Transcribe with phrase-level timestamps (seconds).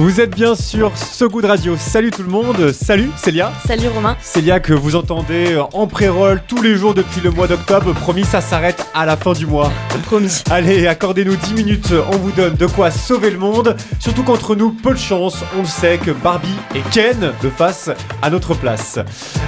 [0.00, 1.76] Vous êtes bien sur So Good Radio.
[1.76, 2.72] Salut tout le monde.
[2.72, 3.52] Salut Célia.
[3.66, 4.16] Salut Romain.
[4.22, 7.92] Célia que vous entendez en pré-roll tous les jours depuis le mois d'octobre.
[7.92, 9.70] Promis, ça s'arrête à la fin du mois.
[10.06, 10.42] Promis.
[10.50, 11.92] Allez, accordez-nous 10 minutes.
[12.10, 13.76] On vous donne de quoi sauver le monde.
[13.98, 15.44] Surtout qu'entre nous, peu de chance.
[15.58, 17.90] On le sait que Barbie et Ken le fassent
[18.22, 18.98] à notre place.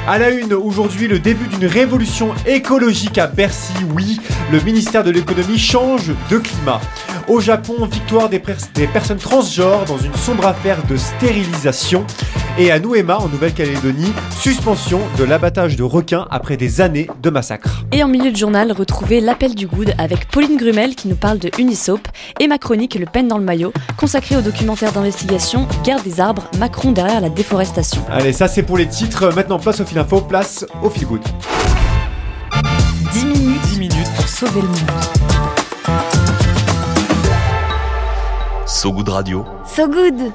[0.06, 3.72] À la une, aujourd'hui, le début d'une révolution écologique à Bercy.
[3.94, 4.20] Oui,
[4.52, 6.82] le ministère de l'économie change de climat.
[7.28, 8.42] Au Japon, victoire des,
[8.74, 12.04] des personnes transgenres dans une sombre affaire de stérilisation.
[12.58, 17.84] Et à Nouéma, en Nouvelle-Calédonie, suspension de l'abattage de requins après des années de massacres.
[17.92, 21.38] Et en milieu de journal, retrouvez l'appel du good avec Pauline Grumel qui nous parle
[21.38, 22.00] de Unisop
[22.40, 26.44] et ma chronique Le peine dans le maillot, consacrée au documentaire d'investigation Guerre des arbres,
[26.58, 28.02] Macron derrière la déforestation.
[28.10, 29.32] Allez, ça c'est pour les titres.
[29.34, 31.22] Maintenant, place au fil info, place au fil good.
[33.12, 35.31] 10 minutes, 10 minutes pour sauver le monde.
[38.82, 39.44] So Good Radio.
[39.64, 40.32] So Good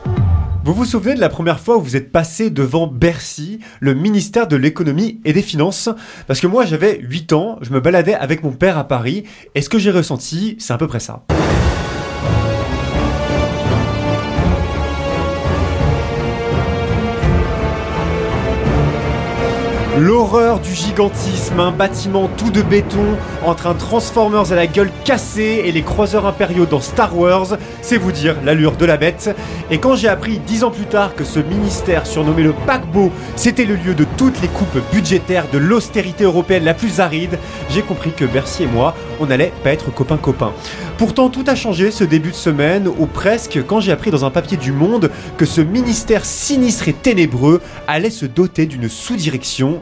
[0.63, 4.47] Vous vous souvenez de la première fois où vous êtes passé devant Bercy, le ministère
[4.47, 5.89] de l'économie et des finances?
[6.27, 9.61] Parce que moi j'avais 8 ans, je me baladais avec mon père à Paris, et
[9.61, 11.25] ce que j'ai ressenti, c'est à peu près ça.
[19.97, 25.63] L'horreur du gigantisme, un bâtiment tout de béton, entre un Transformers à la gueule cassée
[25.65, 29.35] et les croiseurs impériaux dans Star Wars, c'est vous dire l'allure de la bête.
[29.71, 33.65] Et quand j'ai appris dix ans plus tard que ce ministère surnommé le paquebot, c'était
[33.65, 37.39] le lieu de toutes les coupes budgétaires de l'austérité européenne la plus aride,
[37.71, 40.53] j'ai compris que Bercy et moi, on n'allait pas être copains-copains.
[40.99, 44.31] Pourtant, tout a changé ce début de semaine, ou presque, quand j'ai appris dans un
[44.31, 49.81] papier du Monde que ce ministère sinistre et ténébreux allait se doter d'une sous-direction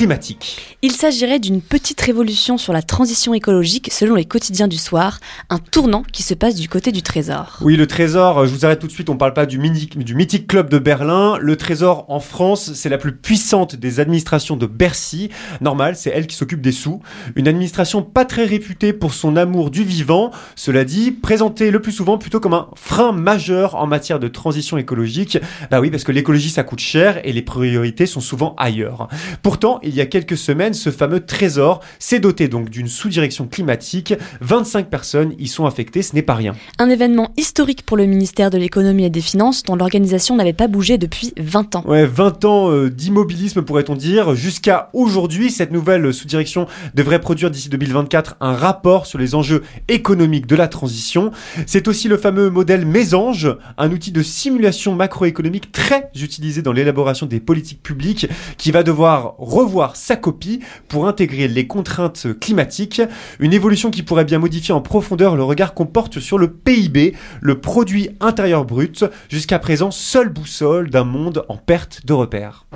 [0.00, 0.78] climatique.
[0.80, 5.58] Il s'agirait d'une petite révolution sur la transition écologique selon les quotidiens du soir, un
[5.58, 7.58] tournant qui se passe du côté du Trésor.
[7.60, 10.14] Oui, le Trésor, je vous arrête tout de suite, on parle pas du, mythique, du
[10.14, 11.36] mythique club de Berlin.
[11.38, 15.28] Le Trésor en France, c'est la plus puissante des administrations de Bercy.
[15.60, 17.02] Normal, c'est elle qui s'occupe des sous.
[17.36, 20.30] Une administration pas très réputée pour son amour du vivant.
[20.56, 24.78] Cela dit, présentée le plus souvent plutôt comme un frein majeur en matière de transition
[24.78, 25.36] écologique.
[25.70, 29.08] Bah oui, parce que l'écologie ça coûte cher et les priorités sont souvent ailleurs.
[29.42, 34.14] Pourtant, il y a quelques semaines, ce fameux trésor s'est doté donc d'une sous-direction climatique.
[34.40, 36.54] 25 personnes y sont affectées, ce n'est pas rien.
[36.78, 40.68] Un événement historique pour le ministère de l'économie et des finances dont l'organisation n'avait pas
[40.68, 41.84] bougé depuis 20 ans.
[41.86, 44.36] Ouais, 20 ans euh, d'immobilisme pourrait-on dire.
[44.36, 50.46] Jusqu'à aujourd'hui, cette nouvelle sous-direction devrait produire d'ici 2024 un rapport sur les enjeux économiques
[50.46, 51.32] de la transition.
[51.66, 57.26] C'est aussi le fameux modèle Mésange, un outil de simulation macroéconomique très utilisé dans l'élaboration
[57.26, 63.02] des politiques publiques qui va devoir revoir sa copie pour intégrer les contraintes climatiques,
[63.38, 67.14] une évolution qui pourrait bien modifier en profondeur le regard qu'on porte sur le PIB,
[67.40, 72.66] le produit intérieur brut, jusqu'à présent seule boussole d'un monde en perte de repères.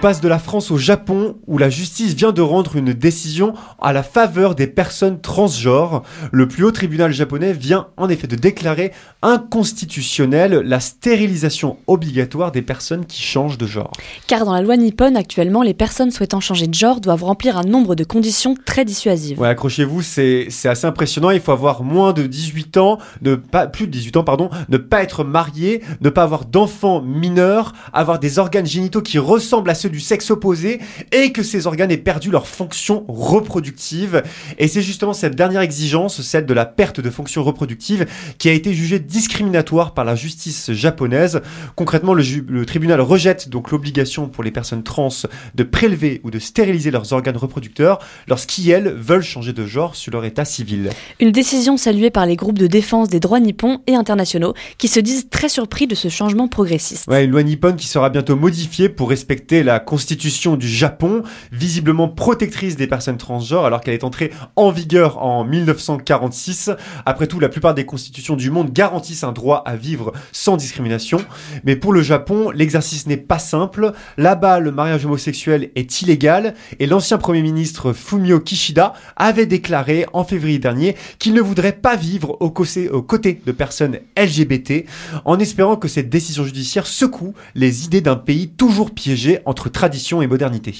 [0.00, 3.52] Passe de la France au Japon où la justice vient de rendre une décision
[3.82, 6.02] à la faveur des personnes transgenres.
[6.32, 12.62] Le plus haut tribunal japonais vient en effet de déclarer inconstitutionnelle la stérilisation obligatoire des
[12.62, 13.92] personnes qui changent de genre.
[14.26, 17.64] Car dans la loi nippone actuellement, les personnes souhaitant changer de genre doivent remplir un
[17.64, 19.38] nombre de conditions très dissuasives.
[19.38, 21.30] Ouais, accrochez-vous, c'est assez impressionnant.
[21.30, 24.78] Il faut avoir moins de 18 ans, ne pas, plus de 18 ans, pardon, ne
[24.78, 29.74] pas être marié, ne pas avoir d'enfants mineurs, avoir des organes génitaux qui ressemblent à
[29.74, 30.80] ceux du sexe opposé
[31.12, 34.22] et que ces organes aient perdu leur fonction reproductive.
[34.58, 38.06] Et c'est justement cette dernière exigence, celle de la perte de fonction reproductive,
[38.38, 41.40] qui a été jugée discriminatoire par la justice japonaise.
[41.76, 45.10] Concrètement, le, le tribunal rejette donc l'obligation pour les personnes trans
[45.54, 47.98] de prélever ou de stériliser leurs organes reproducteurs
[48.28, 50.90] lorsqu'elles veulent changer de genre sur leur état civil.
[51.20, 55.00] Une décision saluée par les groupes de défense des droits nippons et internationaux qui se
[55.00, 57.08] disent très surpris de ce changement progressiste.
[57.08, 61.22] Ouais, une loi nippone qui sera bientôt modifiée pour respecter la constitution du Japon,
[61.52, 66.70] visiblement protectrice des personnes transgenres, alors qu'elle est entrée en vigueur en 1946.
[67.06, 71.18] Après tout, la plupart des constitutions du monde garantissent un droit à vivre sans discrimination.
[71.64, 73.92] Mais pour le Japon, l'exercice n'est pas simple.
[74.16, 80.24] Là-bas, le mariage homosexuel est illégal et l'ancien premier ministre Fumio Kishida avait déclaré en
[80.24, 84.84] février dernier qu'il ne voudrait pas vivre aux côtés de personnes LGBT
[85.24, 90.22] en espérant que cette décision judiciaire secoue les idées d'un pays toujours piégé entre tradition
[90.22, 90.74] et modernité.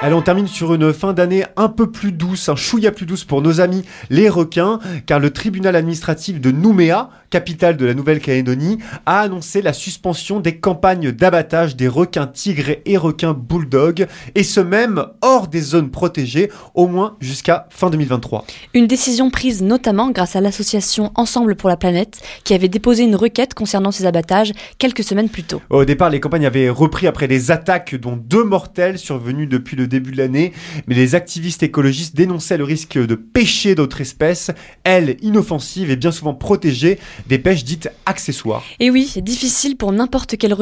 [0.00, 3.24] Allez, on termine sur une fin d'année un peu plus douce, un chouïa plus douce
[3.24, 8.78] pour nos amis les requins, car le tribunal administratif de Nouméa, capitale de la Nouvelle-Calédonie,
[9.06, 14.60] a annoncé la suspension des campagnes d'abattage des requins tigres et requins bulldogs, et ce
[14.60, 18.44] même hors des zones protégées, au moins jusqu'à fin 2023.
[18.74, 23.16] Une décision prise notamment grâce à l'association Ensemble pour la planète, qui avait déposé une
[23.16, 25.60] requête concernant ces abattages quelques semaines plus tôt.
[25.70, 29.86] Au départ, les campagnes avaient repris après des attaques, dont deux mortels survenus depuis le
[29.86, 30.52] début de l'année,
[30.86, 34.50] mais les activistes écologistes dénonçaient le risque de pêcher d'autres espèces,
[34.84, 38.64] elles inoffensives et bien souvent protégées, des pêches dites accessoires.
[38.80, 40.54] Et oui, difficile pour n'importe quel,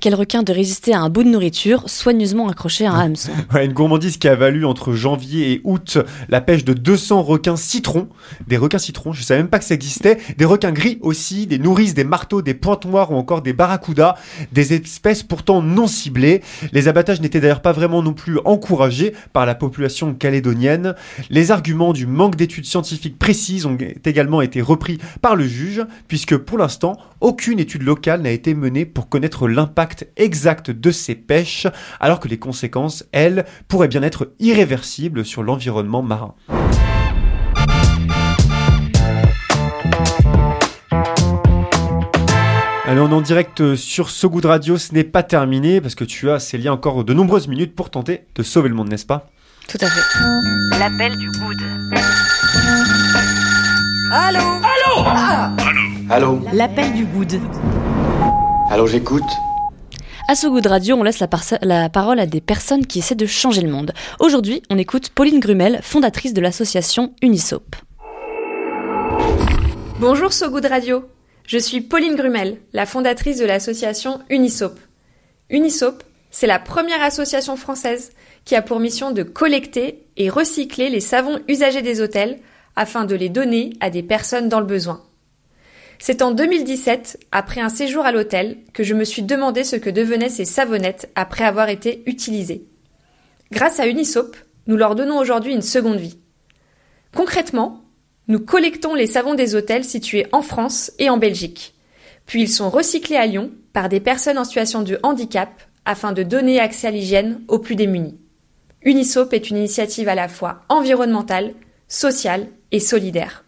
[0.00, 3.32] quel, requin de résister à un bout de nourriture soigneusement accroché à un hameçon.
[3.62, 5.98] une gourmandise qui a valu entre janvier et août
[6.28, 8.08] la pêche de 200 requins citrons,
[8.46, 11.58] des requins citrons, je savais même pas que ça existait, des requins gris aussi, des
[11.58, 14.14] nourrices, des marteaux, des pointes noires ou encore des barracudas,
[14.52, 16.42] des espèces pourtant non ciblées.
[16.72, 20.94] Les abattages n'étaient d'ailleurs pas vraiment non plus en encouragé par la population calédonienne.
[21.28, 26.36] Les arguments du manque d'études scientifiques précises ont également été repris par le juge, puisque
[26.36, 31.66] pour l'instant, aucune étude locale n'a été menée pour connaître l'impact exact de ces pêches,
[32.00, 36.34] alors que les conséquences, elles, pourraient bien être irréversibles sur l'environnement marin.
[42.86, 44.76] Allez, on est en direct sur So Good Radio.
[44.76, 48.26] Ce n'est pas terminé parce que tu as, Célia, encore de nombreuses minutes pour tenter
[48.34, 49.30] de sauver le monde, n'est-ce pas?
[49.68, 50.78] Tout à fait.
[50.78, 51.62] L'appel du good.
[54.12, 54.38] Allô?
[54.38, 55.04] Allô?
[55.06, 55.54] Ah
[56.14, 57.40] Allô L'appel du good.
[58.70, 59.24] Allô, j'écoute.
[60.28, 61.28] À So Good Radio, on laisse la,
[61.62, 63.92] la, parole à des personnes qui essaient de changer le monde.
[64.20, 67.74] Aujourd'hui, on écoute Pauline Grumel, fondatrice de l'association Unisop.
[69.98, 71.04] Bonjour So Good Radio.
[71.48, 74.78] Je suis Pauline Grumel, la fondatrice de l'association Unisop.
[75.50, 78.12] Unisop, c'est la première association française
[78.44, 82.38] qui a pour mission de collecter et recycler les savons usagés des hôtels
[82.76, 85.02] afin de les donner à des personnes dans le besoin.
[85.98, 89.90] C'est en 2017, après un séjour à l'hôtel, que je me suis demandé ce que
[89.90, 92.66] devenaient ces savonnettes après avoir été utilisées.
[93.52, 94.36] Grâce à Unisop,
[94.66, 96.18] nous leur donnons aujourd'hui une seconde vie.
[97.14, 97.84] Concrètement,
[98.26, 101.74] nous collectons les savons des hôtels situés en France et en Belgique.
[102.26, 105.50] Puis ils sont recyclés à Lyon par des personnes en situation de handicap
[105.84, 108.18] afin de donner accès à l'hygiène aux plus démunis.
[108.82, 111.54] Unisop est une initiative à la fois environnementale,
[111.88, 113.44] sociale et solidaire.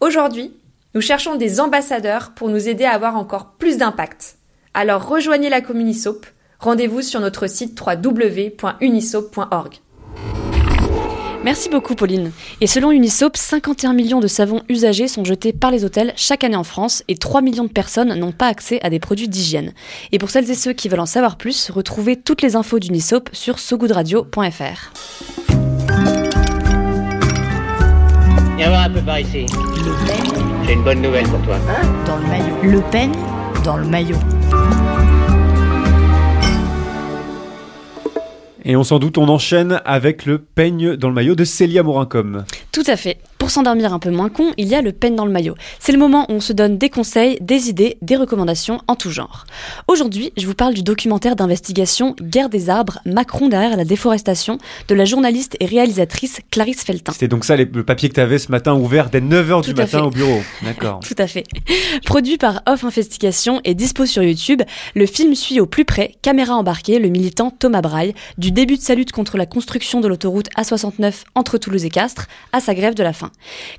[0.00, 0.52] Aujourd'hui,
[0.94, 4.36] nous cherchons des ambassadeurs pour nous aider à avoir encore plus d'impact.
[4.74, 6.26] Alors rejoignez la Communisop.
[6.58, 9.74] Rendez-vous sur notre site www.unisop.org.
[11.44, 12.32] Merci beaucoup Pauline.
[12.60, 16.56] Et selon Unisop, 51 millions de savons usagés sont jetés par les hôtels chaque année
[16.56, 19.72] en France et 3 millions de personnes n'ont pas accès à des produits d'hygiène.
[20.10, 23.28] Et pour celles et ceux qui veulent en savoir plus, retrouvez toutes les infos d'Unisop
[23.32, 25.67] sur sogoodradio.fr.
[28.58, 29.46] Viens voir un peu par ici.
[30.66, 31.58] J'ai une bonne nouvelle pour toi.
[32.04, 32.56] dans le maillot.
[32.64, 33.12] Le Pen
[33.64, 34.16] dans le maillot.
[38.64, 42.44] Et on s'en doute, on enchaîne avec le peigne dans le maillot de Célia Morincom.
[42.72, 43.18] Tout à fait.
[43.48, 45.54] Pour s'endormir un peu moins con, il y a le peigne dans le maillot.
[45.78, 49.10] C'est le moment où on se donne des conseils, des idées, des recommandations en tout
[49.10, 49.46] genre.
[49.86, 54.94] Aujourd'hui, je vous parle du documentaire d'investigation Guerre des arbres, Macron derrière la déforestation, de
[54.94, 57.12] la journaliste et réalisatrice Clarisse Feltin.
[57.12, 60.02] C'était donc ça le papier que tu avais ce matin ouvert dès 9h du matin
[60.02, 60.42] au bureau.
[60.60, 61.00] D'accord.
[61.08, 61.44] Tout à fait.
[62.04, 64.60] Produit par Off Investigation et dispo sur YouTube,
[64.94, 68.82] le film suit au plus près, caméra embarquée, le militant Thomas Braille, du début de
[68.82, 72.92] sa lutte contre la construction de l'autoroute A69 entre Toulouse et Castres à sa grève
[72.92, 73.30] de la faim.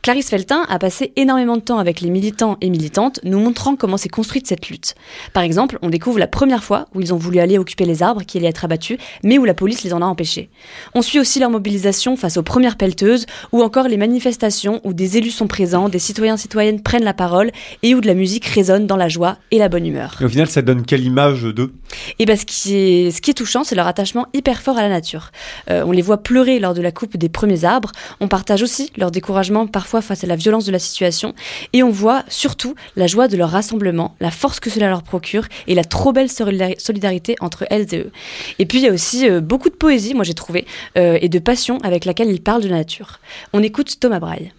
[0.01, 3.98] Clarisse Feltin a passé énormément de temps avec les militants et militantes, nous montrant comment
[3.98, 4.96] s'est construite cette lutte.
[5.34, 8.24] Par exemple, on découvre la première fois où ils ont voulu aller occuper les arbres
[8.24, 10.50] qui allaient être abattus, mais où la police les en a empêchés.
[10.96, 15.18] On suit aussi leur mobilisation face aux premières pelleteuses, ou encore les manifestations où des
[15.18, 17.51] élus sont présents, des citoyens citoyennes prennent la parole,
[17.84, 20.16] et où de la musique résonne dans la joie et la bonne humeur.
[20.22, 21.74] Et au final, ça donne quelle image d'eux?
[22.20, 25.32] Ce qui est, ce qui est touchant, c'est leur attachement hyper fort à la nature.
[25.70, 28.92] Euh, on les voit pleurer lors de la coupe des premiers arbres, on partage aussi
[28.98, 31.34] leur découragement parfois face à la violence de la situation,
[31.74, 35.46] et on voit surtout la joie de leur rassemblement, la force que cela leur procure,
[35.68, 38.12] et la trop belle solidarité entre elles et eux.
[38.60, 40.65] Et puis il y a aussi euh, beaucoup de poésie, moi j'ai trouvé,
[40.98, 43.20] euh, et de passion avec laquelle ils parlent de la nature.
[43.53, 44.51] On écoute Thomas Braille.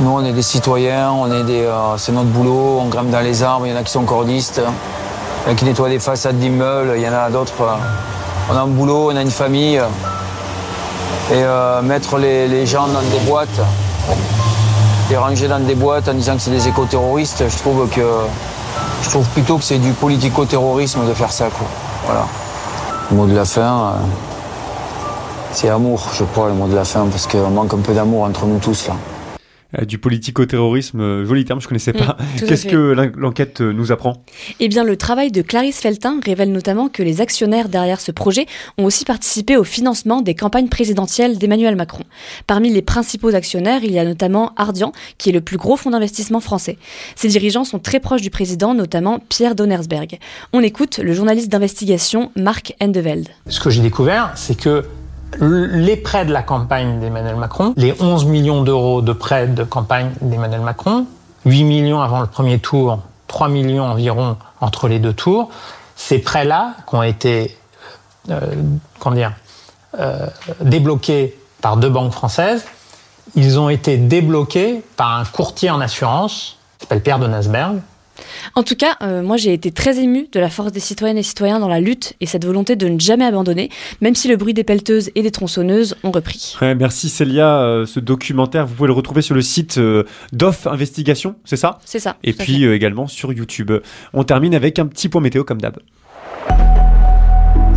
[0.00, 3.20] Nous, on est des citoyens, on est des, euh, c'est notre boulot, on grimpe dans
[3.20, 5.88] les arbres, il y en a qui sont cordistes, il y en a qui nettoient
[5.88, 7.54] des façades d'immeubles, il y en a d'autres.
[8.50, 9.80] on a un boulot, on a une famille.
[11.30, 13.60] Et euh, mettre les, gens dans des boîtes,
[15.10, 18.00] les ranger dans des boîtes en disant que c'est des éco-terroristes, je trouve que
[19.02, 21.48] je trouve plutôt que c'est du politico-terrorisme de faire ça.
[21.48, 21.66] Quoi.
[22.06, 22.26] Voilà.
[23.10, 23.90] Le mot de la fin, euh,
[25.52, 28.24] c'est amour, je crois, le mot de la fin, parce qu'on manque un peu d'amour
[28.24, 28.94] entre nous tous là.
[29.76, 32.16] Euh, du politico-terrorisme, euh, joli terme, je connaissais pas.
[32.18, 34.24] Mm, Qu'est-ce que l'enquête euh, nous apprend?
[34.60, 38.46] Eh bien, le travail de Clarisse Feltin révèle notamment que les actionnaires derrière ce projet
[38.78, 42.04] ont aussi participé au financement des campagnes présidentielles d'Emmanuel Macron.
[42.46, 45.90] Parmi les principaux actionnaires, il y a notamment Ardian, qui est le plus gros fonds
[45.90, 46.78] d'investissement français.
[47.14, 50.18] Ses dirigeants sont très proches du président, notamment Pierre Donnersberg.
[50.54, 53.28] On écoute le journaliste d'investigation Marc Endeveld.
[53.48, 54.84] Ce que j'ai découvert, c'est que
[55.40, 60.10] les prêts de la campagne d'Emmanuel Macron, les 11 millions d'euros de prêts de campagne
[60.20, 61.06] d'Emmanuel Macron,
[61.44, 65.50] 8 millions avant le premier tour, 3 millions environ entre les deux tours,
[65.96, 67.56] ces prêts-là qui ont été
[68.30, 68.40] euh,
[68.98, 69.32] comment dire,
[69.98, 70.26] euh,
[70.60, 72.64] débloqués par deux banques françaises,
[73.34, 77.78] ils ont été débloqués par un courtier en assurance qui s'appelle Pierre de Nasberg,
[78.54, 81.22] en tout cas, euh, moi j'ai été très émue de la force des citoyennes et
[81.22, 83.70] citoyens dans la lutte et cette volonté de ne jamais abandonner,
[84.00, 86.56] même si le bruit des pelleteuses et des tronçonneuses ont repris.
[86.60, 91.36] merci Célia, euh, ce documentaire, vous pouvez le retrouver sur le site euh, d'Off Investigation,
[91.44, 91.78] c'est ça?
[91.84, 92.16] C'est ça.
[92.24, 93.72] Et puis également sur YouTube.
[94.12, 95.78] On termine avec un petit point météo comme d'hab.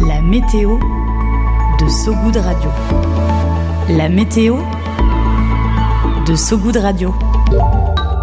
[0.08, 0.80] La météo
[1.80, 2.70] de Sogoud Radio.
[3.90, 4.58] La météo
[6.26, 7.14] de Sogoud Radio.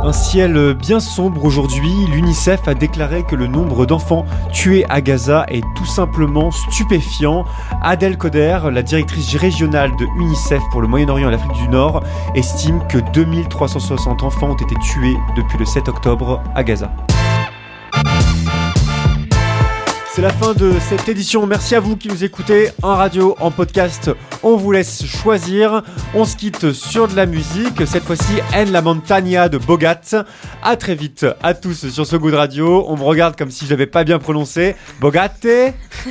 [0.00, 5.44] Un ciel bien sombre aujourd'hui, l'UNICEF a déclaré que le nombre d'enfants tués à Gaza
[5.48, 7.44] est tout simplement stupéfiant.
[7.82, 12.04] Adèle Coder, la directrice régionale de UNICEF pour le Moyen-Orient et l'Afrique du Nord,
[12.36, 16.92] estime que 2360 enfants ont été tués depuis le 7 octobre à Gaza.
[20.18, 21.46] C'est la fin de cette édition.
[21.46, 24.10] Merci à vous qui nous écoutez en radio, en podcast.
[24.42, 25.84] On vous laisse choisir.
[26.12, 27.86] On se quitte sur de la musique.
[27.86, 30.24] Cette fois-ci, En la Montagna de Bogat.
[30.64, 32.84] À très vite à tous sur ce goût de radio.
[32.88, 34.74] On me regarde comme si je l'avais pas bien prononcé.
[34.98, 35.46] Bogate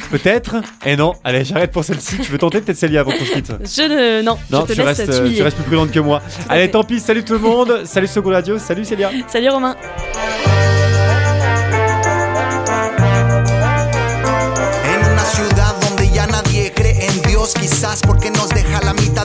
[0.09, 0.55] Peut-être?
[0.85, 1.11] Et eh non.
[1.25, 2.19] Allez, j'arrête pour celle-ci.
[2.19, 3.51] Tu veux tenter peut-être Célia avant qu'on se quitte?
[3.59, 4.21] Je ne.
[4.21, 6.21] Non, non tu, restes, tu restes plus prudente que moi.
[6.47, 7.01] Allez, tant pis.
[7.01, 7.81] Salut tout le monde.
[7.83, 8.57] Salut ce goût de radio.
[8.57, 9.11] Salut Célia.
[9.27, 9.75] Salut Romain.
[17.53, 19.16] Quizás porque nos deja la mitad